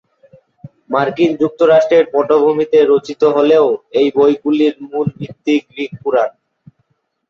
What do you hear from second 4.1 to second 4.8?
বইগুলির